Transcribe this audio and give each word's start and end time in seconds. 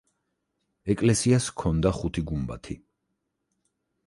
ეკლესიას 0.93 1.49
ჰქონდა 1.51 1.93
ხუთი 1.99 2.25
გუმბათი. 2.31 2.79